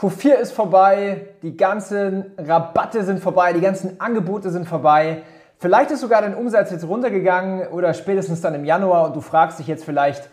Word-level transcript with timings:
Q4 0.00 0.32
ist 0.36 0.52
vorbei, 0.52 1.26
die 1.42 1.58
ganzen 1.58 2.32
Rabatte 2.38 3.04
sind 3.04 3.20
vorbei, 3.20 3.52
die 3.52 3.60
ganzen 3.60 4.00
Angebote 4.00 4.48
sind 4.48 4.66
vorbei. 4.66 5.24
Vielleicht 5.58 5.90
ist 5.90 6.00
sogar 6.00 6.22
dein 6.22 6.34
Umsatz 6.34 6.70
jetzt 6.70 6.88
runtergegangen 6.88 7.68
oder 7.68 7.92
spätestens 7.92 8.40
dann 8.40 8.54
im 8.54 8.64
Januar 8.64 9.04
und 9.04 9.14
du 9.14 9.20
fragst 9.20 9.58
dich 9.58 9.66
jetzt 9.66 9.84
vielleicht, 9.84 10.30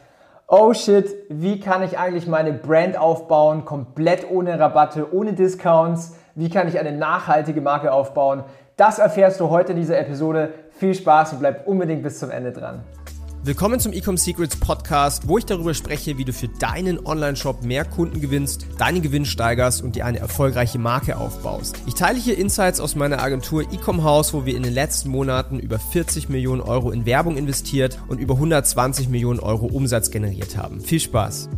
oh 0.48 0.74
shit, 0.74 1.14
wie 1.28 1.60
kann 1.60 1.84
ich 1.84 2.00
eigentlich 2.00 2.28
meine 2.28 2.54
Brand 2.54 2.98
aufbauen, 2.98 3.66
komplett 3.66 4.32
ohne 4.32 4.58
Rabatte, 4.58 5.14
ohne 5.14 5.34
Discounts? 5.34 6.16
Wie 6.36 6.50
kann 6.50 6.70
ich 6.70 6.80
eine 6.80 6.94
nachhaltige 6.94 7.60
Marke 7.60 7.92
aufbauen? 7.92 8.46
Das 8.78 9.00
erfährst 9.00 9.42
du 9.42 9.50
heute 9.50 9.74
in 9.74 9.80
dieser 9.80 10.00
Episode. 10.00 10.54
Viel 10.80 10.94
Spaß 10.94 11.34
und 11.34 11.40
bleib 11.40 11.68
unbedingt 11.68 12.04
bis 12.04 12.20
zum 12.20 12.32
Ende 12.32 12.54
dran. 12.54 12.86
Willkommen 13.44 13.80
zum 13.80 13.94
Ecom 13.94 14.18
Secrets 14.18 14.58
Podcast, 14.58 15.28
wo 15.28 15.38
ich 15.38 15.46
darüber 15.46 15.74
spreche, 15.74 16.18
wie 16.18 16.26
du 16.26 16.34
für 16.34 16.48
deinen 16.48 17.06
Online-Shop 17.06 17.64
mehr 17.64 17.86
Kunden 17.86 18.20
gewinnst, 18.20 18.66
deinen 18.78 19.02
Gewinn 19.02 19.26
steigerst 19.26 19.82
und 19.82 19.96
dir 19.96 20.06
eine 20.06 20.20
erfolgreiche 20.20 20.80
Marke 20.80 21.18
aufbaust. 21.18 21.78
Ich 21.86 21.94
teile 21.94 22.18
hier 22.20 22.38
Insights 22.38 22.80
aus 22.80 22.96
meiner 22.96 23.22
Agentur 23.22 23.62
Ecom 23.62 24.04
House, 24.04 24.34
wo 24.34 24.46
wir 24.46 24.58
in 24.58 24.64
den 24.64 24.74
letzten 24.74 25.10
Monaten 25.10 25.60
über 25.60 25.80
40 25.80 26.28
Millionen 26.30 26.62
Euro 26.62 26.92
in 26.92 27.06
Werbung 27.06 27.38
investiert 27.38 28.00
und 28.10 28.20
über 28.20 28.34
120 28.34 29.08
Millionen 29.08 29.40
Euro 29.40 29.68
Umsatz 29.68 30.12
generiert 30.12 30.58
haben. 30.58 30.82
Viel 30.82 31.00
Spaß! 31.00 31.50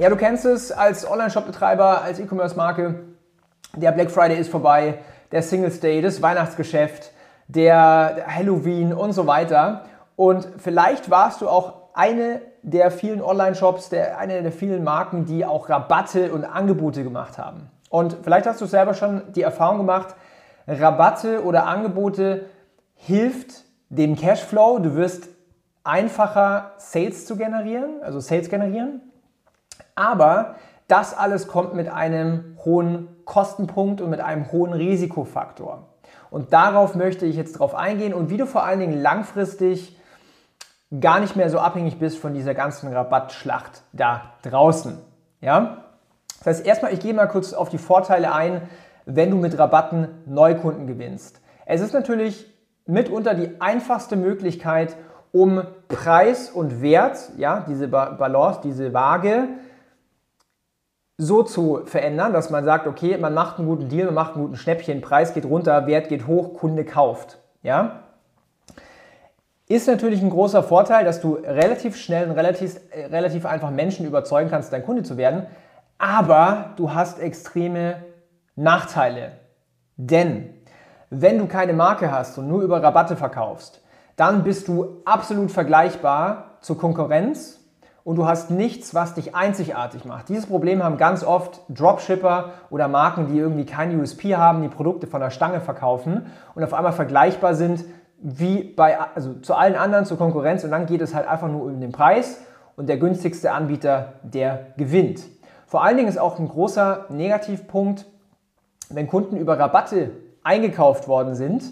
Ja, 0.00 0.08
du 0.10 0.16
kennst 0.16 0.44
es 0.44 0.72
als 0.72 1.08
Online-Shop-Betreiber, 1.08 2.02
als 2.02 2.18
E-Commerce-Marke. 2.18 3.00
Der 3.76 3.92
Black 3.92 4.10
Friday 4.10 4.38
ist 4.38 4.50
vorbei, 4.50 4.98
der 5.32 5.42
Singles 5.42 5.80
Day, 5.80 6.00
das 6.00 6.22
Weihnachtsgeschäft, 6.22 7.12
der 7.48 8.24
Halloween 8.26 8.92
und 8.92 9.12
so 9.12 9.26
weiter. 9.26 9.84
Und 10.18 10.48
vielleicht 10.58 11.10
warst 11.10 11.42
du 11.42 11.48
auch 11.48 11.74
eine 11.94 12.40
der 12.62 12.90
vielen 12.90 13.22
Online-Shops, 13.22 13.88
der, 13.88 14.18
eine 14.18 14.42
der 14.42 14.50
vielen 14.50 14.82
Marken, 14.82 15.26
die 15.26 15.46
auch 15.46 15.68
Rabatte 15.68 16.32
und 16.32 16.44
Angebote 16.44 17.04
gemacht 17.04 17.38
haben. 17.38 17.70
Und 17.88 18.16
vielleicht 18.22 18.48
hast 18.48 18.60
du 18.60 18.66
selber 18.66 18.94
schon 18.94 19.22
die 19.36 19.42
Erfahrung 19.42 19.76
gemacht, 19.76 20.16
Rabatte 20.66 21.44
oder 21.44 21.66
Angebote 21.68 22.46
hilft 22.96 23.62
dem 23.90 24.16
Cashflow. 24.16 24.80
Du 24.80 24.96
wirst 24.96 25.28
einfacher 25.84 26.72
Sales 26.78 27.24
zu 27.24 27.36
generieren, 27.36 28.02
also 28.02 28.18
Sales 28.18 28.48
generieren. 28.48 29.00
Aber 29.94 30.56
das 30.88 31.16
alles 31.16 31.46
kommt 31.46 31.74
mit 31.74 31.88
einem 31.88 32.58
hohen 32.64 33.06
Kostenpunkt 33.24 34.00
und 34.00 34.10
mit 34.10 34.18
einem 34.18 34.50
hohen 34.50 34.72
Risikofaktor. 34.72 35.86
Und 36.28 36.52
darauf 36.52 36.96
möchte 36.96 37.24
ich 37.24 37.36
jetzt 37.36 37.52
drauf 37.52 37.76
eingehen 37.76 38.12
und 38.12 38.30
wie 38.30 38.36
du 38.36 38.46
vor 38.46 38.64
allen 38.64 38.80
Dingen 38.80 39.00
langfristig 39.00 39.94
gar 41.00 41.20
nicht 41.20 41.36
mehr 41.36 41.50
so 41.50 41.58
abhängig 41.58 41.98
bist 41.98 42.18
von 42.18 42.34
dieser 42.34 42.54
ganzen 42.54 42.92
Rabattschlacht 42.92 43.82
da 43.92 44.32
draußen. 44.42 44.98
Ja? 45.40 45.84
Das 46.38 46.46
heißt, 46.46 46.66
erstmal, 46.66 46.94
ich 46.94 47.00
gehe 47.00 47.14
mal 47.14 47.26
kurz 47.26 47.52
auf 47.52 47.68
die 47.68 47.78
Vorteile 47.78 48.32
ein, 48.32 48.62
wenn 49.04 49.30
du 49.30 49.36
mit 49.36 49.58
Rabatten 49.58 50.08
Neukunden 50.26 50.86
gewinnst. 50.86 51.40
Es 51.66 51.80
ist 51.80 51.92
natürlich 51.92 52.52
mitunter 52.86 53.34
die 53.34 53.60
einfachste 53.60 54.16
Möglichkeit, 54.16 54.96
um 55.30 55.62
Preis 55.88 56.50
und 56.50 56.80
Wert, 56.80 57.30
ja, 57.36 57.64
diese 57.68 57.88
Balance, 57.88 58.60
diese 58.64 58.94
Waage, 58.94 59.48
so 61.18 61.42
zu 61.42 61.82
verändern, 61.84 62.32
dass 62.32 62.48
man 62.48 62.64
sagt, 62.64 62.86
okay, 62.86 63.18
man 63.18 63.34
macht 63.34 63.58
einen 63.58 63.68
guten 63.68 63.88
Deal, 63.88 64.06
man 64.06 64.14
macht 64.14 64.34
einen 64.34 64.44
guten 64.44 64.56
Schnäppchen, 64.56 65.00
Preis 65.00 65.34
geht 65.34 65.44
runter, 65.44 65.86
Wert 65.86 66.08
geht 66.08 66.26
hoch, 66.26 66.54
Kunde 66.54 66.84
kauft. 66.84 67.38
Ja? 67.62 68.04
Ist 69.68 69.86
natürlich 69.86 70.22
ein 70.22 70.30
großer 70.30 70.62
Vorteil, 70.62 71.04
dass 71.04 71.20
du 71.20 71.34
relativ 71.34 71.96
schnell 71.96 72.26
und 72.26 72.34
relativ, 72.34 72.80
äh, 72.90 73.04
relativ 73.06 73.44
einfach 73.44 73.70
Menschen 73.70 74.06
überzeugen 74.06 74.48
kannst, 74.48 74.72
dein 74.72 74.84
Kunde 74.84 75.02
zu 75.02 75.18
werden. 75.18 75.46
Aber 75.98 76.70
du 76.76 76.94
hast 76.94 77.20
extreme 77.20 78.02
Nachteile. 78.56 79.32
Denn 79.96 80.54
wenn 81.10 81.38
du 81.38 81.46
keine 81.46 81.74
Marke 81.74 82.10
hast 82.10 82.38
und 82.38 82.48
nur 82.48 82.62
über 82.62 82.82
Rabatte 82.82 83.16
verkaufst, 83.16 83.82
dann 84.16 84.42
bist 84.42 84.68
du 84.68 85.02
absolut 85.04 85.50
vergleichbar 85.50 86.56
zur 86.60 86.78
Konkurrenz 86.78 87.60
und 88.04 88.16
du 88.16 88.26
hast 88.26 88.50
nichts, 88.50 88.94
was 88.94 89.14
dich 89.14 89.34
einzigartig 89.34 90.06
macht. 90.06 90.30
Dieses 90.30 90.46
Problem 90.46 90.82
haben 90.82 90.96
ganz 90.96 91.22
oft 91.22 91.60
Dropshipper 91.68 92.52
oder 92.70 92.88
Marken, 92.88 93.26
die 93.26 93.38
irgendwie 93.38 93.66
kein 93.66 93.98
USP 94.00 94.34
haben, 94.34 94.62
die 94.62 94.68
Produkte 94.68 95.06
von 95.06 95.20
der 95.20 95.30
Stange 95.30 95.60
verkaufen 95.60 96.26
und 96.54 96.64
auf 96.64 96.72
einmal 96.72 96.92
vergleichbar 96.92 97.54
sind 97.54 97.84
wie 98.20 98.64
bei, 98.64 98.98
also 98.98 99.34
zu 99.34 99.54
allen 99.54 99.74
anderen, 99.74 100.04
zur 100.04 100.18
Konkurrenz 100.18 100.64
und 100.64 100.70
dann 100.70 100.86
geht 100.86 101.00
es 101.00 101.14
halt 101.14 101.26
einfach 101.26 101.48
nur 101.48 101.64
um 101.64 101.80
den 101.80 101.92
Preis 101.92 102.40
und 102.76 102.88
der 102.88 102.96
günstigste 102.96 103.52
Anbieter, 103.52 104.14
der 104.22 104.66
gewinnt. 104.76 105.22
Vor 105.66 105.84
allen 105.84 105.96
Dingen 105.96 106.08
ist 106.08 106.18
auch 106.18 106.38
ein 106.38 106.48
großer 106.48 107.06
Negativpunkt, 107.10 108.06
wenn 108.90 109.06
Kunden 109.06 109.36
über 109.36 109.58
Rabatte 109.58 110.10
eingekauft 110.42 111.08
worden 111.08 111.34
sind, 111.34 111.62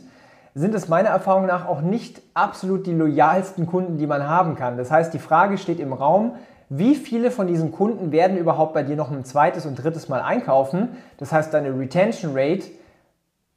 sind 0.54 0.74
es 0.74 0.88
meiner 0.88 1.10
Erfahrung 1.10 1.46
nach 1.46 1.66
auch 1.66 1.80
nicht 1.80 2.22
absolut 2.34 2.86
die 2.86 2.92
loyalsten 2.92 3.66
Kunden, 3.66 3.98
die 3.98 4.06
man 4.06 4.28
haben 4.28 4.56
kann. 4.56 4.76
Das 4.76 4.90
heißt, 4.90 5.12
die 5.12 5.18
Frage 5.18 5.58
steht 5.58 5.80
im 5.80 5.92
Raum, 5.92 6.32
wie 6.68 6.94
viele 6.94 7.30
von 7.30 7.46
diesen 7.46 7.72
Kunden 7.72 8.10
werden 8.10 8.36
überhaupt 8.36 8.74
bei 8.74 8.82
dir 8.82 8.96
noch 8.96 9.10
ein 9.10 9.24
zweites 9.24 9.66
und 9.66 9.76
drittes 9.76 10.08
Mal 10.08 10.20
einkaufen? 10.20 10.96
Das 11.18 11.32
heißt, 11.32 11.54
deine 11.54 11.78
Retention 11.78 12.32
Rate 12.34 12.64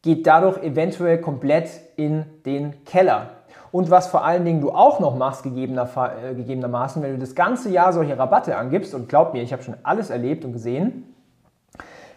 geht 0.01 0.25
dadurch 0.27 0.57
eventuell 0.63 1.19
komplett 1.19 1.69
in 1.95 2.25
den 2.45 2.83
Keller. 2.85 3.31
Und 3.71 3.91
was 3.91 4.07
vor 4.07 4.25
allen 4.25 4.45
Dingen 4.45 4.61
du 4.61 4.71
auch 4.71 4.99
noch 4.99 5.15
machst, 5.15 5.45
äh, 5.45 5.49
gegebenermaßen, 5.49 7.03
wenn 7.03 7.13
du 7.13 7.19
das 7.19 7.35
ganze 7.35 7.69
Jahr 7.69 7.93
solche 7.93 8.17
Rabatte 8.17 8.57
angibst, 8.57 8.95
und 8.95 9.09
glaub 9.09 9.33
mir, 9.33 9.43
ich 9.43 9.53
habe 9.53 9.61
schon 9.61 9.75
alles 9.83 10.09
erlebt 10.09 10.43
und 10.45 10.53
gesehen, 10.53 11.15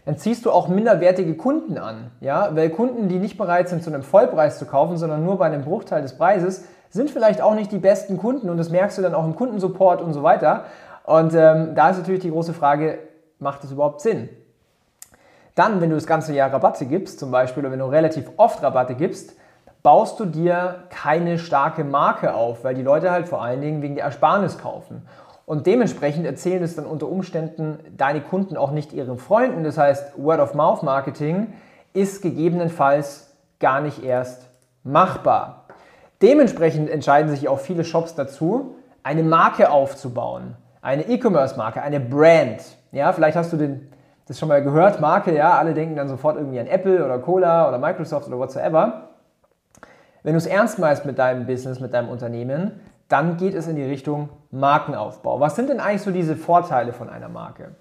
dann 0.05 0.17
ziehst 0.17 0.47
du 0.47 0.51
auch 0.51 0.69
minderwertige 0.69 1.35
Kunden 1.35 1.79
an. 1.79 2.11
Ja? 2.21 2.55
Weil 2.55 2.71
Kunden, 2.71 3.09
die 3.09 3.19
nicht 3.19 3.37
bereit 3.37 3.69
sind, 3.69 3.85
zu 3.85 3.91
einem 3.91 4.03
Vollpreis 4.03 4.59
zu 4.59 4.67
kaufen, 4.67 4.97
sondern 4.97 5.25
nur 5.25 5.39
bei 5.39 5.47
einem 5.47 5.63
Bruchteil 5.63 6.03
des 6.03 6.17
Preises, 6.17 6.65
sind 6.91 7.11
vielleicht 7.11 7.41
auch 7.41 7.55
nicht 7.55 7.73
die 7.73 7.79
besten 7.79 8.19
Kunden 8.19 8.51
und 8.51 8.59
das 8.59 8.71
merkst 8.71 8.99
du 8.99 9.03
dann 9.03 9.15
auch 9.15 9.25
im 9.25 9.35
Kundensupport 9.35 10.03
und 10.03 10.13
so 10.13 10.23
weiter. 10.23 10.65
Und 11.05 11.35
ähm, 11.35 11.75
da 11.75 11.91
ist 11.91 11.99
natürlich 11.99 12.21
die 12.21 12.31
große 12.31 12.53
Frage, 12.53 12.99
macht 13.39 13.65
es 13.65 13.73
überhaupt 13.73 14.01
Sinn? 14.01 14.29
Dann, 15.55 15.81
wenn 15.81 15.91
du 15.91 15.97
das 15.97 16.07
ganze 16.07 16.35
Jahr 16.35 16.53
Rabatte 16.53 16.87
gibst, 16.87 17.19
zum 17.19 17.31
Beispiel, 17.31 17.63
oder 17.63 17.73
wenn 17.73 17.79
du 17.79 17.87
relativ 17.87 18.31
oft 18.37 18.63
Rabatte 18.63 18.95
gibst, 18.95 19.35
baust 19.83 20.19
du 20.21 20.25
dir 20.25 20.85
keine 20.91 21.39
starke 21.39 21.85
Marke 21.85 22.35
auf, 22.35 22.65
weil 22.65 22.75
die 22.75 22.83
Leute 22.83 23.11
halt 23.11 23.29
vor 23.29 23.43
allen 23.43 23.61
Dingen 23.61 23.83
wegen 23.83 23.97
der 23.97 24.05
Ersparnis 24.05 24.59
kaufen. 24.59 25.03
Und 25.45 25.67
dementsprechend 25.67 26.25
erzählen 26.25 26.63
es 26.63 26.77
dann 26.77 26.87
unter 26.87 27.09
Umständen 27.09 27.79
deine 27.97 28.21
Kunden 28.21 28.57
auch 28.57 28.71
nicht 28.71 28.93
ihren 28.93 29.19
Freunden. 29.19 29.65
Das 29.65 29.77
heißt, 29.77 30.15
Word-of-Mouth-Marketing 30.17 31.53
ist 31.93 32.23
gegebenenfalls 32.23 33.35
gar 33.59 33.81
nicht 33.81 34.03
erst 34.05 34.49
machbar. 34.85 35.65
Dementsprechend 36.23 36.89
entscheiden 36.89 37.31
sich 37.31 37.49
auch 37.49 37.59
viele 37.59 37.85
Shops 37.85 38.15
dazu, 38.15 38.77
eine 39.03 39.25
Marke 39.25 39.71
aufzubauen. 39.71 40.57
Eine 40.81 41.09
E-Commerce-Marke, 41.09 41.83
eine 41.83 42.01
Brand. 42.01 42.63
Ja, 42.93 43.13
vielleicht 43.13 43.37
hast 43.37 43.53
du 43.53 43.57
den 43.57 43.92
das 44.27 44.39
schon 44.39 44.49
mal 44.49 44.63
gehört, 44.63 45.01
Marke, 45.01 45.35
ja, 45.35 45.59
alle 45.59 45.75
denken 45.75 45.97
dann 45.97 46.09
sofort 46.09 46.37
irgendwie 46.37 46.61
an 46.61 46.67
Apple 46.67 47.05
oder 47.05 47.19
Cola 47.19 47.69
oder 47.69 47.79
Microsoft 47.79 48.29
oder 48.29 48.39
whatsoever. 48.39 49.09
Wenn 50.23 50.35
du 50.35 50.39
es 50.39 50.47
ernst 50.47 50.79
meinst 50.79 51.05
mit 51.05 51.19
deinem 51.19 51.47
Business, 51.47 51.81
mit 51.81 51.93
deinem 51.93 52.09
Unternehmen, 52.09 52.81
dann 53.09 53.37
geht 53.37 53.55
es 53.55 53.67
in 53.67 53.77
die 53.77 53.85
Richtung 53.85 54.31
Markenaufbau. 54.51 55.41
Was 55.41 55.57
sind 55.57 55.69
denn 55.69 55.81
eigentlich 55.81 56.03
so 56.03 56.13
diese 56.13 56.37
Vorteile 56.37 56.93
von 56.93 57.11
einer 57.11 57.29
Marke? 57.29 57.75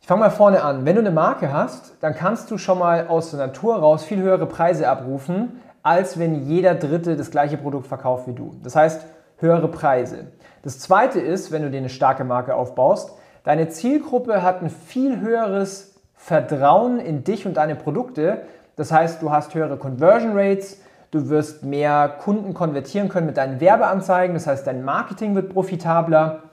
Ich 0.00 0.08
fange 0.08 0.20
mal 0.20 0.30
vorne 0.30 0.62
an. 0.62 0.84
Wenn 0.84 0.96
du 0.96 1.00
eine 1.00 1.10
Marke 1.10 1.52
hast, 1.52 1.96
dann 2.02 2.14
kannst 2.14 2.50
du 2.50 2.58
schon 2.58 2.78
mal 2.78 3.06
aus 3.08 3.30
der 3.30 3.38
Natur 3.38 3.76
raus 3.76 4.04
viel 4.04 4.20
höhere 4.20 4.46
Preise 4.46 4.88
abrufen, 4.88 5.60
als 5.82 6.18
wenn 6.18 6.46
jeder 6.46 6.74
Dritte 6.74 7.16
das 7.16 7.30
gleiche 7.30 7.56
Produkt 7.56 7.86
verkauft 7.86 8.26
wie 8.26 8.34
du. 8.34 8.54
Das 8.62 8.74
heißt, 8.74 9.06
höhere 9.38 9.68
Preise. 9.68 10.26
Das 10.62 10.78
zweite 10.78 11.20
ist, 11.20 11.52
wenn 11.52 11.62
du 11.62 11.70
dir 11.70 11.78
eine 11.78 11.88
starke 11.88 12.24
Marke 12.24 12.54
aufbaust, 12.54 13.12
Deine 13.44 13.68
Zielgruppe 13.68 14.42
hat 14.42 14.62
ein 14.62 14.70
viel 14.70 15.20
höheres 15.20 16.00
Vertrauen 16.14 16.98
in 16.98 17.24
dich 17.24 17.46
und 17.46 17.58
deine 17.58 17.76
Produkte. 17.76 18.42
Das 18.76 18.90
heißt, 18.90 19.20
du 19.20 19.30
hast 19.30 19.54
höhere 19.54 19.76
Conversion 19.76 20.32
Rates, 20.34 20.80
du 21.10 21.28
wirst 21.28 21.62
mehr 21.62 22.08
Kunden 22.08 22.54
konvertieren 22.54 23.10
können 23.10 23.26
mit 23.26 23.36
deinen 23.36 23.60
Werbeanzeigen. 23.60 24.34
Das 24.34 24.46
heißt, 24.46 24.66
dein 24.66 24.82
Marketing 24.82 25.34
wird 25.34 25.52
profitabler, 25.52 26.44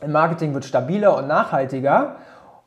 dein 0.00 0.12
Marketing 0.12 0.52
wird 0.52 0.66
stabiler 0.66 1.16
und 1.16 1.26
nachhaltiger. 1.26 2.16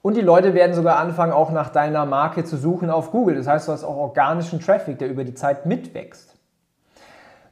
Und 0.01 0.17
die 0.17 0.21
Leute 0.21 0.55
werden 0.55 0.73
sogar 0.73 0.97
anfangen, 0.97 1.31
auch 1.31 1.51
nach 1.51 1.69
deiner 1.69 2.07
Marke 2.07 2.45
zu 2.45 2.57
suchen 2.57 2.89
auf 2.89 3.11
Google. 3.11 3.35
Das 3.35 3.47
heißt, 3.47 3.67
du 3.67 3.71
hast 3.71 3.83
auch 3.83 3.97
organischen 3.97 4.59
Traffic, 4.59 4.97
der 4.97 5.09
über 5.09 5.23
die 5.23 5.35
Zeit 5.35 5.67
mitwächst. 5.67 6.35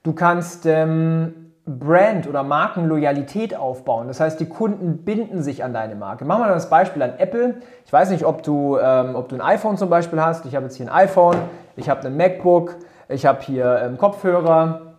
Du 0.02 0.14
kannst 0.14 0.66
ähm, 0.66 1.47
Brand- 1.68 2.28
oder 2.28 2.44
Markenloyalität 2.44 3.56
aufbauen. 3.56 4.08
Das 4.08 4.22
heißt, 4.22 4.40
die 4.40 4.48
Kunden 4.48 5.04
binden 5.04 5.44
sich 5.44 5.66
an 5.66 5.74
deine 5.74 5.96
Marke. 5.96 6.24
Machen 6.24 6.44
wir 6.44 6.54
das 6.54 6.70
Beispiel 6.70 7.02
an 7.02 7.16
Apple. 7.18 7.56
Ich 7.86 7.92
weiß 7.92 8.10
nicht, 8.10 8.26
ob 8.26 8.42
du, 8.42 8.78
ähm, 8.78 9.16
ob 9.16 9.28
du 9.28 9.36
ein 9.36 9.42
iPhone 9.42 9.78
zum 9.78 9.90
Beispiel 9.90 10.22
hast. 10.22 10.46
Ich 10.46 10.56
habe 10.56 10.66
jetzt 10.66 10.78
hier 10.78 10.86
ein 10.86 11.08
iPhone, 11.08 11.36
ich 11.76 11.90
habe 11.90 12.08
ein 12.08 12.16
MacBook, 12.16 12.76
ich 13.10 13.26
habe 13.26 13.42
hier 13.42 13.82
ähm, 13.84 13.98
Kopfhörer, 13.98 14.94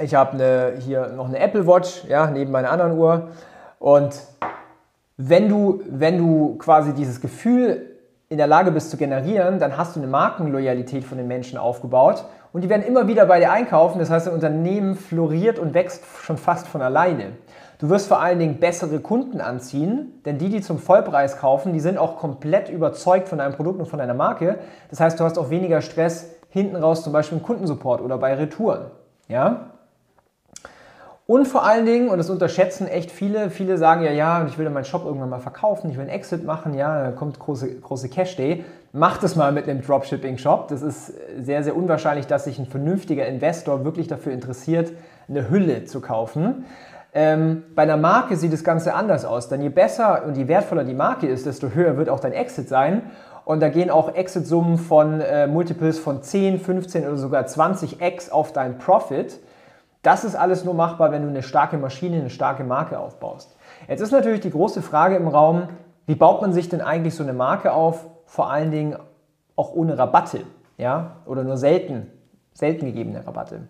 ich 0.00 0.14
habe 0.14 0.32
eine, 0.32 0.72
hier 0.78 1.08
noch 1.08 1.28
eine 1.28 1.38
Apple 1.38 1.66
Watch, 1.66 2.04
ja, 2.08 2.26
neben 2.30 2.52
meiner 2.52 2.70
anderen 2.70 2.96
Uhr. 2.96 3.28
Und 3.78 4.18
wenn 5.18 5.48
du, 5.48 5.82
wenn 5.90 6.16
du 6.16 6.56
quasi 6.56 6.94
dieses 6.94 7.20
Gefühl 7.20 7.98
in 8.30 8.38
der 8.38 8.46
Lage 8.46 8.70
bist 8.70 8.90
zu 8.90 8.96
generieren, 8.96 9.58
dann 9.58 9.76
hast 9.76 9.94
du 9.94 10.00
eine 10.00 10.08
Markenloyalität 10.08 11.04
von 11.04 11.18
den 11.18 11.28
Menschen 11.28 11.58
aufgebaut 11.58 12.24
und 12.52 12.62
die 12.62 12.68
werden 12.68 12.82
immer 12.82 13.06
wieder 13.06 13.26
bei 13.26 13.40
dir 13.40 13.52
einkaufen. 13.52 13.98
Das 13.98 14.10
heißt, 14.10 14.26
dein 14.26 14.34
Unternehmen 14.34 14.96
floriert 14.96 15.58
und 15.58 15.74
wächst 15.74 16.04
schon 16.22 16.36
fast 16.36 16.66
von 16.66 16.82
alleine. 16.82 17.32
Du 17.78 17.88
wirst 17.90 18.08
vor 18.08 18.20
allen 18.20 18.40
Dingen 18.40 18.58
bessere 18.58 18.98
Kunden 18.98 19.40
anziehen, 19.40 20.20
denn 20.24 20.38
die, 20.38 20.48
die 20.48 20.60
zum 20.60 20.78
Vollpreis 20.78 21.38
kaufen, 21.38 21.72
die 21.72 21.80
sind 21.80 21.96
auch 21.96 22.16
komplett 22.16 22.68
überzeugt 22.68 23.28
von 23.28 23.38
deinem 23.38 23.54
Produkt 23.54 23.78
und 23.78 23.86
von 23.86 24.00
deiner 24.00 24.14
Marke. 24.14 24.58
Das 24.90 24.98
heißt, 24.98 25.20
du 25.20 25.24
hast 25.24 25.38
auch 25.38 25.50
weniger 25.50 25.80
Stress 25.80 26.34
hinten 26.48 26.74
raus, 26.76 27.04
zum 27.04 27.12
Beispiel 27.12 27.38
im 27.38 27.44
Kundensupport 27.44 28.00
oder 28.00 28.18
bei 28.18 28.34
Retouren. 28.34 28.86
Ja? 29.28 29.70
Und 31.26 31.46
vor 31.46 31.62
allen 31.62 31.84
Dingen, 31.84 32.08
und 32.08 32.16
das 32.16 32.30
unterschätzen 32.30 32.88
echt 32.88 33.10
viele, 33.10 33.50
viele 33.50 33.76
sagen 33.76 34.02
ja, 34.02 34.10
ja, 34.10 34.46
ich 34.46 34.58
will 34.58 34.68
meinen 34.70 34.86
Shop 34.86 35.04
irgendwann 35.04 35.28
mal 35.28 35.40
verkaufen, 35.40 35.90
ich 35.90 35.96
will 35.96 36.04
einen 36.04 36.10
Exit 36.10 36.42
machen, 36.42 36.72
ja, 36.72 37.04
da 37.04 37.10
kommt 37.12 37.38
große, 37.38 37.80
große 37.80 38.08
Cash 38.08 38.36
Day. 38.36 38.64
Mach 38.92 39.18
das 39.18 39.36
mal 39.36 39.52
mit 39.52 39.68
einem 39.68 39.82
Dropshipping-Shop. 39.82 40.68
Das 40.68 40.80
ist 40.80 41.12
sehr, 41.38 41.62
sehr 41.62 41.76
unwahrscheinlich, 41.76 42.26
dass 42.26 42.44
sich 42.44 42.58
ein 42.58 42.66
vernünftiger 42.66 43.26
Investor 43.26 43.84
wirklich 43.84 44.06
dafür 44.06 44.32
interessiert, 44.32 44.92
eine 45.28 45.50
Hülle 45.50 45.84
zu 45.84 46.00
kaufen. 46.00 46.64
Ähm, 47.12 47.64
bei 47.74 47.82
einer 47.82 47.98
Marke 47.98 48.36
sieht 48.36 48.52
das 48.52 48.64
Ganze 48.64 48.94
anders 48.94 49.24
aus, 49.24 49.48
denn 49.48 49.60
je 49.60 49.68
besser 49.68 50.24
und 50.24 50.36
je 50.36 50.48
wertvoller 50.48 50.84
die 50.84 50.94
Marke 50.94 51.26
ist, 51.26 51.44
desto 51.46 51.70
höher 51.70 51.96
wird 51.96 52.08
auch 52.08 52.20
dein 52.20 52.32
Exit 52.32 52.68
sein. 52.68 53.02
Und 53.44 53.60
da 53.60 53.68
gehen 53.68 53.90
auch 53.90 54.14
Exit-Summen 54.14 54.78
von 54.78 55.20
äh, 55.20 55.46
Multiples 55.46 55.98
von 55.98 56.22
10, 56.22 56.58
15 56.58 57.06
oder 57.06 57.16
sogar 57.16 57.44
20x 57.44 58.30
auf 58.30 58.52
dein 58.52 58.78
Profit. 58.78 59.38
Das 60.02 60.24
ist 60.24 60.34
alles 60.34 60.64
nur 60.64 60.74
machbar, 60.74 61.12
wenn 61.12 61.22
du 61.22 61.28
eine 61.28 61.42
starke 61.42 61.76
Maschine, 61.76 62.18
eine 62.18 62.30
starke 62.30 62.64
Marke 62.64 62.98
aufbaust. 62.98 63.56
Jetzt 63.86 64.00
ist 64.00 64.12
natürlich 64.12 64.40
die 64.40 64.50
große 64.50 64.80
Frage 64.80 65.16
im 65.16 65.28
Raum, 65.28 65.68
wie 66.06 66.14
baut 66.14 66.40
man 66.40 66.52
sich 66.52 66.68
denn 66.68 66.80
eigentlich 66.80 67.14
so 67.14 67.22
eine 67.22 67.32
Marke 67.32 67.72
auf, 67.72 68.06
vor 68.28 68.50
allen 68.50 68.70
Dingen 68.70 68.96
auch 69.56 69.72
ohne 69.72 69.98
Rabatte, 69.98 70.44
ja, 70.76 71.16
oder 71.26 71.42
nur 71.42 71.56
selten, 71.56 72.06
selten 72.52 72.86
gegebene 72.86 73.26
Rabatte. 73.26 73.66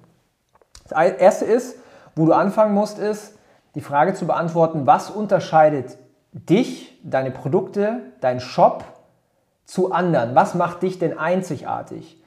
Das 0.88 0.92
erste 1.18 1.44
ist, 1.44 1.78
wo 2.16 2.26
du 2.26 2.32
anfangen 2.32 2.74
musst, 2.74 2.98
ist, 2.98 3.38
die 3.74 3.80
Frage 3.80 4.14
zu 4.14 4.26
beantworten, 4.26 4.86
was 4.86 5.10
unterscheidet 5.10 5.96
dich, 6.32 7.00
deine 7.04 7.30
Produkte, 7.30 8.00
dein 8.20 8.40
Shop 8.40 8.84
zu 9.64 9.92
anderen? 9.92 10.34
Was 10.34 10.54
macht 10.54 10.82
dich 10.82 10.98
denn 10.98 11.16
einzigartig? 11.16 12.22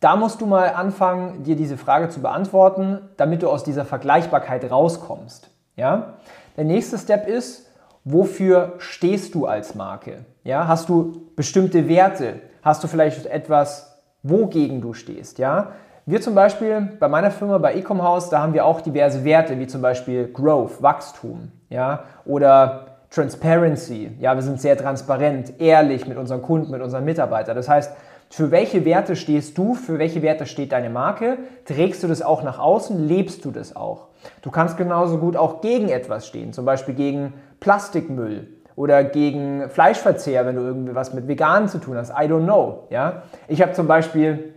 Da 0.00 0.16
musst 0.16 0.40
du 0.40 0.46
mal 0.46 0.70
anfangen, 0.74 1.42
dir 1.44 1.56
diese 1.56 1.76
Frage 1.76 2.08
zu 2.08 2.20
beantworten, 2.20 3.00
damit 3.16 3.42
du 3.42 3.50
aus 3.50 3.64
dieser 3.64 3.84
Vergleichbarkeit 3.84 4.70
rauskommst. 4.70 5.50
Ja? 5.76 6.14
Der 6.56 6.64
nächste 6.64 6.98
Step 6.98 7.26
ist, 7.26 7.68
wofür 8.04 8.74
stehst 8.78 9.34
du 9.34 9.46
als 9.46 9.74
Marke? 9.74 10.24
Ja? 10.44 10.68
Hast 10.68 10.88
du 10.88 11.30
bestimmte 11.36 11.88
Werte? 11.88 12.40
Hast 12.62 12.84
du 12.84 12.88
vielleicht 12.88 13.26
etwas, 13.26 14.00
wogegen 14.22 14.80
du 14.80 14.92
stehst? 14.92 15.38
Ja? 15.38 15.72
Wir 16.06 16.20
zum 16.20 16.34
Beispiel 16.34 16.92
bei 17.00 17.08
meiner 17.08 17.30
Firma, 17.30 17.56
bei 17.56 17.74
Ecom 17.74 18.02
House, 18.02 18.28
da 18.28 18.40
haben 18.40 18.52
wir 18.52 18.66
auch 18.66 18.82
diverse 18.82 19.24
Werte, 19.24 19.58
wie 19.58 19.66
zum 19.66 19.80
Beispiel 19.80 20.28
Growth, 20.30 20.82
Wachstum, 20.82 21.50
ja, 21.70 22.04
oder 22.26 22.98
Transparency. 23.08 24.10
Ja, 24.20 24.34
wir 24.34 24.42
sind 24.42 24.60
sehr 24.60 24.76
transparent, 24.76 25.58
ehrlich 25.60 26.06
mit 26.06 26.18
unseren 26.18 26.42
Kunden, 26.42 26.70
mit 26.70 26.82
unseren 26.82 27.06
Mitarbeitern. 27.06 27.56
Das 27.56 27.70
heißt, 27.70 27.96
für 28.30 28.50
welche 28.50 28.84
Werte 28.84 29.16
stehst 29.16 29.56
du? 29.58 29.74
Für 29.74 29.98
welche 29.98 30.22
Werte 30.22 30.46
steht 30.46 30.72
deine 30.72 30.90
Marke? 30.90 31.38
Trägst 31.64 32.02
du 32.02 32.08
das 32.08 32.22
auch 32.22 32.42
nach 32.42 32.58
außen? 32.58 33.06
Lebst 33.06 33.44
du 33.44 33.50
das 33.50 33.76
auch? 33.76 34.08
Du 34.42 34.50
kannst 34.50 34.76
genauso 34.76 35.18
gut 35.18 35.36
auch 35.36 35.60
gegen 35.60 35.88
etwas 35.88 36.26
stehen, 36.26 36.52
zum 36.52 36.64
Beispiel 36.64 36.94
gegen 36.94 37.34
Plastikmüll 37.60 38.48
oder 38.76 39.04
gegen 39.04 39.68
Fleischverzehr, 39.70 40.46
wenn 40.46 40.56
du 40.56 40.62
irgendwie 40.62 40.94
was 40.94 41.14
mit 41.14 41.28
Veganen 41.28 41.68
zu 41.68 41.78
tun 41.78 41.96
hast. 41.96 42.10
I 42.10 42.28
don't 42.28 42.44
know. 42.44 42.88
Ja? 42.90 43.22
Ich 43.46 43.62
habe 43.62 43.72
zum 43.72 43.86
Beispiel 43.86 44.54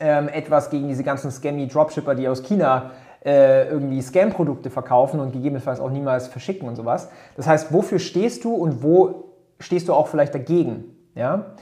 ähm, 0.00 0.28
etwas 0.28 0.70
gegen 0.70 0.88
diese 0.88 1.04
ganzen 1.04 1.30
scammy 1.30 1.68
Dropshipper, 1.68 2.14
die 2.14 2.28
aus 2.28 2.42
China 2.42 2.90
äh, 3.24 3.68
irgendwie 3.68 4.02
Scam-Produkte 4.02 4.70
verkaufen 4.70 5.20
und 5.20 5.32
gegebenenfalls 5.32 5.80
auch 5.80 5.90
niemals 5.90 6.28
verschicken 6.28 6.68
und 6.68 6.76
sowas. 6.76 7.08
Das 7.36 7.46
heißt, 7.46 7.72
wofür 7.72 7.98
stehst 7.98 8.44
du 8.44 8.54
und 8.54 8.82
wo 8.82 9.32
stehst 9.60 9.88
du 9.88 9.94
auch 9.94 10.08
vielleicht 10.08 10.34
dagegen? 10.34 10.96
Ja? 11.14 11.54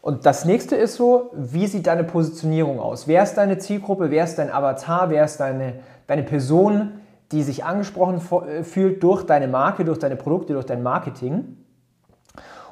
Und 0.00 0.26
das 0.26 0.44
nächste 0.44 0.76
ist 0.76 0.94
so, 0.94 1.30
wie 1.34 1.66
sieht 1.66 1.86
deine 1.86 2.04
Positionierung 2.04 2.80
aus? 2.80 3.08
Wer 3.08 3.22
ist 3.22 3.34
deine 3.34 3.58
Zielgruppe? 3.58 4.10
Wer 4.10 4.24
ist 4.24 4.38
dein 4.38 4.52
Avatar? 4.52 5.10
Wer 5.10 5.24
ist 5.24 5.38
deine, 5.38 5.80
deine 6.06 6.22
Person, 6.22 7.00
die 7.32 7.42
sich 7.42 7.64
angesprochen 7.64 8.20
äh, 8.46 8.62
fühlt 8.62 9.02
durch 9.02 9.24
deine 9.24 9.48
Marke, 9.48 9.84
durch 9.84 9.98
deine 9.98 10.16
Produkte, 10.16 10.52
durch 10.52 10.66
dein 10.66 10.82
Marketing? 10.82 11.58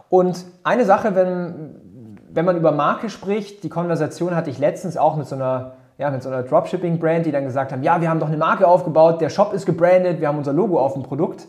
Und 0.09 0.45
eine 0.63 0.85
Sache, 0.85 1.15
wenn, 1.15 2.17
wenn 2.31 2.45
man 2.45 2.57
über 2.57 2.71
Marke 2.71 3.11
spricht, 3.11 3.65
die 3.65 3.69
Konversation 3.69 4.37
hatte 4.37 4.51
ich 4.51 4.59
letztens 4.59 4.97
auch 4.97 5.17
mit 5.17 5.27
so 5.27 5.35
einer, 5.35 5.73
ja, 5.99 6.11
mit 6.11 6.23
so 6.23 6.29
einer 6.29 6.45
Dropshipping-Brand, 6.45 7.27
die 7.27 7.33
dann 7.33 7.45
gesagt 7.45 7.73
haben, 7.73 7.83
ja, 7.83 8.01
wir 8.01 8.09
haben 8.09 8.21
doch 8.21 8.29
eine 8.29 8.37
Marke 8.37 8.69
aufgebaut, 8.69 9.21
der 9.21 9.31
Shop 9.31 9.53
ist 9.53 9.67
gebrandet, 9.67 10.21
wir 10.21 10.29
haben 10.29 10.39
unser 10.39 10.53
Logo 10.53 10.79
auf 10.79 10.93
dem 10.93 11.03
Produkt. 11.03 11.49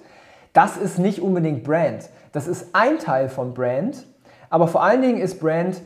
Das 0.54 0.76
ist 0.76 0.98
nicht 0.98 1.22
unbedingt 1.22 1.64
Brand. 1.64 2.10
Das 2.32 2.48
ist 2.48 2.74
ein 2.74 2.98
Teil 2.98 3.30
von 3.30 3.54
Brand, 3.54 4.06
aber 4.50 4.68
vor 4.68 4.84
allen 4.84 5.02
Dingen 5.02 5.18
ist 5.18 5.40
Brand, 5.40 5.82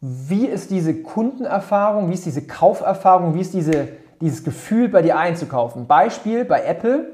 wie 0.00 0.46
ist 0.46 0.70
diese 0.70 1.02
Kundenerfahrung, 1.02 2.08
wie 2.08 2.14
ist 2.14 2.26
diese 2.26 2.46
Kauferfahrung, 2.46 3.34
wie 3.34 3.40
ist 3.40 3.54
diese, 3.54 3.88
dieses 4.20 4.44
Gefühl 4.44 4.88
bei 4.88 5.02
dir 5.02 5.18
einzukaufen. 5.18 5.86
Beispiel 5.86 6.44
bei 6.44 6.62
Apple. 6.64 7.10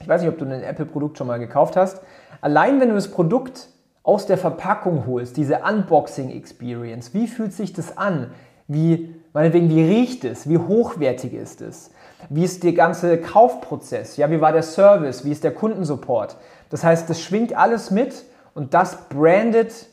Ich 0.00 0.08
weiß 0.08 0.22
nicht, 0.22 0.30
ob 0.30 0.38
du 0.38 0.44
ein 0.44 0.62
Apple-Produkt 0.62 1.18
schon 1.18 1.26
mal 1.26 1.38
gekauft 1.38 1.76
hast. 1.76 2.02
Allein 2.40 2.80
wenn 2.80 2.88
du 2.88 2.94
das 2.94 3.10
Produkt 3.10 3.68
aus 4.02 4.26
der 4.26 4.38
Verpackung 4.38 5.06
holst, 5.06 5.36
diese 5.36 5.60
Unboxing-Experience, 5.60 7.14
wie 7.14 7.28
fühlt 7.28 7.52
sich 7.52 7.72
das 7.72 7.96
an? 7.96 8.30
Wie, 8.66 9.14
meinetwegen, 9.32 9.68
wie 9.68 9.82
riecht 9.82 10.24
es? 10.24 10.48
Wie 10.48 10.58
hochwertig 10.58 11.34
ist 11.34 11.60
es? 11.60 11.90
Wie 12.28 12.44
ist 12.44 12.64
der 12.64 12.72
ganze 12.72 13.18
Kaufprozess? 13.18 14.16
Ja, 14.16 14.30
wie 14.30 14.40
war 14.40 14.52
der 14.52 14.62
Service? 14.62 15.24
Wie 15.24 15.32
ist 15.32 15.44
der 15.44 15.52
Kundensupport? 15.52 16.36
Das 16.70 16.82
heißt, 16.82 17.08
das 17.10 17.20
schwingt 17.20 17.56
alles 17.56 17.90
mit 17.90 18.24
und 18.60 18.74
das 18.74 19.08
brandet 19.08 19.86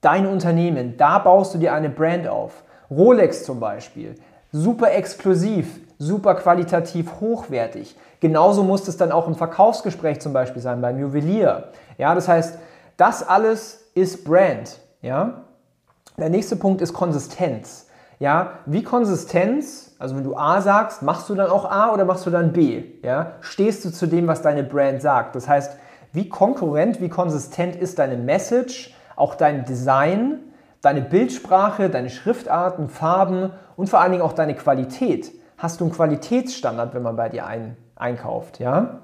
dein 0.00 0.26
Unternehmen. 0.26 0.96
Da 0.96 1.20
baust 1.20 1.54
du 1.54 1.58
dir 1.58 1.72
eine 1.72 1.88
Brand 1.88 2.26
auf. 2.26 2.64
Rolex 2.90 3.44
zum 3.44 3.60
Beispiel, 3.60 4.16
super 4.50 4.90
exklusiv, 4.90 5.78
super 5.96 6.34
qualitativ 6.34 7.20
hochwertig. 7.20 7.96
Genauso 8.18 8.64
muss 8.64 8.88
es 8.88 8.96
dann 8.96 9.12
auch 9.12 9.28
im 9.28 9.36
Verkaufsgespräch 9.36 10.18
zum 10.20 10.32
Beispiel 10.32 10.60
sein, 10.60 10.80
beim 10.80 10.98
Juwelier. 10.98 11.68
Ja, 11.98 12.16
das 12.16 12.26
heißt, 12.26 12.58
das 12.96 13.28
alles 13.28 13.84
ist 13.94 14.24
Brand. 14.24 14.80
Ja? 15.02 15.44
Der 16.18 16.30
nächste 16.30 16.56
Punkt 16.56 16.80
ist 16.80 16.92
Konsistenz. 16.92 17.86
Ja, 18.18 18.54
wie 18.66 18.82
Konsistenz, 18.82 19.94
also 20.00 20.16
wenn 20.16 20.24
du 20.24 20.36
A 20.36 20.60
sagst, 20.62 21.02
machst 21.02 21.28
du 21.28 21.36
dann 21.36 21.48
auch 21.48 21.70
A 21.70 21.92
oder 21.92 22.04
machst 22.04 22.26
du 22.26 22.30
dann 22.30 22.52
B? 22.52 22.82
Ja? 23.04 23.34
Stehst 23.40 23.84
du 23.84 23.92
zu 23.92 24.08
dem, 24.08 24.26
was 24.26 24.42
deine 24.42 24.64
Brand 24.64 25.00
sagt? 25.00 25.36
Das 25.36 25.46
heißt, 25.46 25.76
wie 26.12 26.28
konkurrent, 26.28 27.00
wie 27.00 27.08
konsistent 27.08 27.76
ist 27.76 27.98
deine 27.98 28.16
Message, 28.16 28.94
auch 29.16 29.34
dein 29.34 29.64
Design, 29.64 30.40
deine 30.82 31.02
Bildsprache, 31.02 31.90
deine 31.90 32.10
Schriftarten, 32.10 32.88
Farben 32.88 33.50
und 33.76 33.88
vor 33.88 34.00
allen 34.00 34.12
Dingen 34.12 34.24
auch 34.24 34.32
deine 34.32 34.54
Qualität. 34.54 35.32
Hast 35.58 35.80
du 35.80 35.84
einen 35.84 35.92
Qualitätsstandard, 35.92 36.94
wenn 36.94 37.02
man 37.02 37.16
bei 37.16 37.28
dir 37.28 37.46
ein, 37.46 37.76
einkauft, 37.96 38.60
ja? 38.60 39.00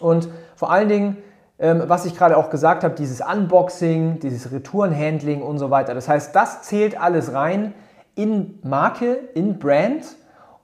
Und 0.00 0.28
vor 0.56 0.70
allen 0.70 0.88
Dingen, 0.88 1.18
ähm, 1.58 1.84
was 1.86 2.04
ich 2.04 2.16
gerade 2.16 2.36
auch 2.36 2.50
gesagt 2.50 2.84
habe, 2.84 2.94
dieses 2.94 3.20
Unboxing, 3.20 4.18
dieses 4.18 4.52
Retourenhandling 4.52 5.40
und 5.42 5.58
so 5.58 5.70
weiter. 5.70 5.94
Das 5.94 6.08
heißt, 6.08 6.34
das 6.34 6.62
zählt 6.62 7.00
alles 7.00 7.32
rein 7.32 7.74
in 8.14 8.58
Marke, 8.62 9.14
in 9.34 9.58
Brand 9.58 10.04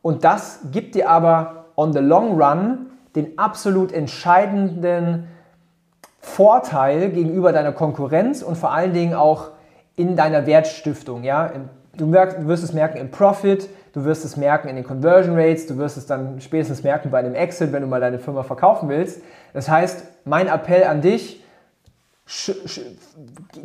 und 0.03 0.25
das 0.25 0.59
gibt 0.73 0.97
dir 0.97 1.09
aber 1.09 1.67
on 1.77 1.93
the 1.93 2.01
long 2.01 2.41
run 2.41 2.91
den 3.15 3.39
absolut 3.39 3.93
entscheidenden 3.93 5.29
Vorteil 6.25 7.11
gegenüber 7.11 7.53
deiner 7.53 7.73
Konkurrenz 7.73 8.43
und 8.43 8.57
vor 8.57 8.73
allen 8.73 8.93
Dingen 8.93 9.15
auch 9.15 9.51
in 9.95 10.17
deiner 10.17 10.47
Wertstiftung. 10.47 11.23
Ja? 11.23 11.53
Du, 11.97 12.11
wirst 12.11 12.65
es 12.65 12.73
merken 12.73 12.97
im 12.97 13.11
Profit, 13.11 13.69
du 13.93 14.05
wirst 14.05 14.25
es 14.25 14.37
merken 14.37 14.69
in 14.69 14.75
den 14.75 14.85
Conversion 14.85 15.39
Rates, 15.39 15.67
du 15.67 15.77
wirst 15.77 15.97
es 15.97 16.07
dann 16.07 16.41
spätestens 16.41 16.83
merken 16.83 17.11
bei 17.11 17.19
einem 17.19 17.35
Exit, 17.35 17.73
wenn 17.73 17.83
du 17.83 17.87
mal 17.87 18.01
deine 18.01 18.19
Firma 18.19 18.43
verkaufen 18.43 18.89
willst. 18.89 19.21
Das 19.53 19.69
heißt, 19.69 20.03
mein 20.25 20.49
Appell 20.49 20.85
an 20.85 21.03
dich, 21.03 21.45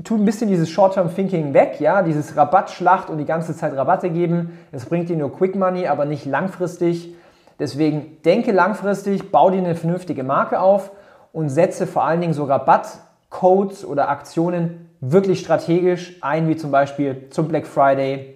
tu 0.04 0.16
ein 0.16 0.25
bisschen 0.25 0.50
dieses 0.50 0.70
Short-Term-Thinking 0.70 1.54
weg, 1.54 1.78
ja, 1.80 2.04
dieses 2.04 2.36
Rabattschlacht 2.36 3.10
und 3.10 3.18
die 3.18 3.25
ganze 3.25 3.56
Zeit 3.56 3.75
Rabatte 3.75 4.10
geben. 4.10 4.60
Das 4.74 4.86
bringt 4.86 5.10
dir 5.10 5.16
nur 5.16 5.36
Quick 5.36 5.56
Money, 5.56 5.88
aber 5.88 6.06
nicht 6.06 6.25
langfristig. 6.25 7.16
Deswegen 7.58 8.22
denke 8.25 8.51
langfristig, 8.51 9.32
bau 9.32 9.50
dir 9.50 9.60
eine 9.60 9.75
vernünftige 9.75 10.24
Marke 10.24 10.60
auf 10.60 10.92
und 11.31 11.50
setze 11.50 11.88
vor 11.88 12.03
allen 12.03 12.21
Dingen 12.21 12.33
so 12.33 12.45
Rabattcodes 12.45 13.86
oder 13.86 14.09
Aktionen 14.09 14.89
wirklich 15.01 15.39
strategisch 15.39 16.17
ein, 16.21 16.48
wie 16.48 16.55
zum 16.55 16.71
Beispiel 16.71 17.29
zum 17.29 17.48
Black 17.48 17.67
Friday 17.67 18.36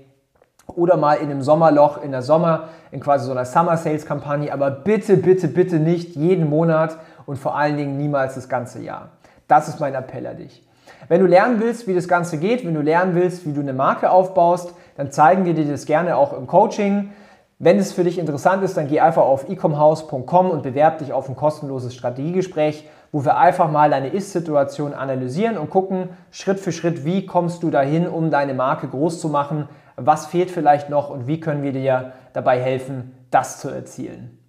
oder 0.67 0.97
mal 0.97 1.15
in 1.15 1.29
einem 1.29 1.41
Sommerloch, 1.41 2.01
in 2.01 2.12
der 2.12 2.21
Sommer, 2.21 2.69
in 2.91 3.00
quasi 3.00 3.25
so 3.25 3.31
einer 3.31 3.45
Summer 3.45 3.77
Sales 3.77 4.05
Kampagne, 4.05 4.51
aber 4.51 4.71
bitte, 4.71 5.17
bitte, 5.17 5.47
bitte 5.47 5.79
nicht 5.79 6.15
jeden 6.15 6.50
Monat 6.50 6.97
und 7.25 7.38
vor 7.38 7.57
allen 7.57 7.77
Dingen 7.77 7.97
niemals 7.97 8.35
das 8.35 8.47
ganze 8.47 8.81
Jahr. 8.81 9.09
Das 9.47 9.67
ist 9.67 9.79
mein 9.79 9.93
Appell 9.93 10.25
an 10.25 10.38
dich. 10.38 10.65
Wenn 11.09 11.19
du 11.19 11.27
lernen 11.27 11.59
willst, 11.59 11.88
wie 11.88 11.93
das 11.93 12.07
Ganze 12.07 12.38
geht, 12.38 12.65
wenn 12.65 12.73
du 12.73 12.81
lernen 12.81 13.13
willst, 13.15 13.45
wie 13.45 13.51
du 13.51 13.62
eine 13.62 13.73
Marke 13.73 14.09
aufbaust, 14.09 14.73
dann 14.95 15.12
zeigen 15.12 15.45
wir 15.45 15.53
dir 15.53 15.65
das 15.65 15.85
gerne 15.85 16.15
auch 16.15 16.33
im 16.33 16.47
Coaching. 16.47 17.12
Wenn 17.60 17.77
es 17.77 17.93
für 17.93 18.03
dich 18.03 18.19
interessant 18.19 18.63
ist, 18.63 18.75
dann 18.75 18.88
geh 18.88 19.00
einfach 19.00 19.24
auf 19.24 19.50
ecomhouse.com 19.50 20.50
und 20.50 20.63
bewerb 20.63 20.98
dich 20.98 21.13
auf 21.13 21.29
ein 21.29 21.36
kostenloses 21.36 21.93
Strategiegespräch, 21.95 22.88
wo 23.12 23.24
wir 23.24 23.38
einfach 23.38 23.72
mal 23.72 23.89
deine 23.89 24.10
Ist-Situation 24.10 24.93
analysieren 24.93 25.57
und 25.57 25.69
gucken, 25.69 26.10
Schritt 26.31 26.60
für 26.60 26.72
Schritt, 26.72 27.05
wie 27.05 27.25
kommst 27.25 27.63
du 27.63 27.69
dahin, 27.69 28.07
um 28.07 28.31
deine 28.31 28.53
Marke 28.53 28.88
groß 28.88 29.22
zu 29.22 29.29
machen, 29.29 29.69
was 29.95 30.25
fehlt 30.25 30.50
vielleicht 30.50 30.89
noch 30.89 31.10
und 31.10 31.27
wie 31.27 31.39
können 31.39 31.62
wir 31.62 31.72
dir 31.72 32.13
dabei 32.33 32.60
helfen, 32.60 33.15
das 33.29 33.60
zu 33.60 33.69
erzielen. 33.69 34.39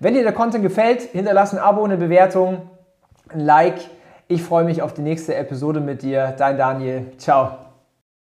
Wenn 0.00 0.14
dir 0.14 0.22
der 0.22 0.32
Content 0.32 0.64
gefällt, 0.64 1.02
hinterlass 1.02 1.52
ein 1.52 1.58
Abo, 1.58 1.84
eine 1.84 1.96
Bewertung, 1.96 2.62
ein 3.28 3.40
Like. 3.40 3.78
Ich 4.26 4.42
freue 4.42 4.64
mich 4.64 4.82
auf 4.82 4.94
die 4.94 5.02
nächste 5.02 5.34
Episode 5.34 5.80
mit 5.80 6.02
dir. 6.02 6.34
Dein 6.36 6.56
Daniel. 6.56 7.12
Ciao. 7.18 7.63